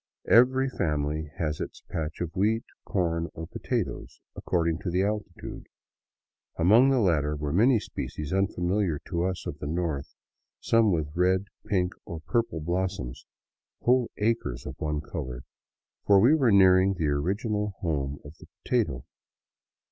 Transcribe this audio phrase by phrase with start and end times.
[0.27, 5.67] Every family had its patch of wheat, corn, or potatoes, according to the altitude.
[6.55, 10.15] Among the latter were many species unfamiliar to us of the north,
[10.59, 13.27] some with red, pink, or purple blossoms,
[13.83, 15.43] whole acres of one color;
[16.07, 19.05] for we were nearing the original home of the potato.